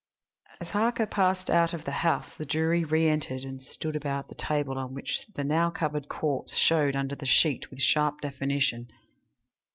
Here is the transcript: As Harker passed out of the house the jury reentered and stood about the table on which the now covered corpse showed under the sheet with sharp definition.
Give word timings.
As 0.59 0.69
Harker 0.69 1.05
passed 1.05 1.47
out 1.51 1.75
of 1.75 1.85
the 1.85 1.91
house 1.91 2.33
the 2.35 2.43
jury 2.43 2.83
reentered 2.83 3.43
and 3.43 3.61
stood 3.61 3.95
about 3.95 4.29
the 4.29 4.33
table 4.33 4.79
on 4.79 4.95
which 4.95 5.27
the 5.35 5.43
now 5.43 5.69
covered 5.69 6.09
corpse 6.09 6.57
showed 6.57 6.95
under 6.95 7.13
the 7.13 7.27
sheet 7.27 7.69
with 7.69 7.81
sharp 7.81 8.19
definition. 8.21 8.87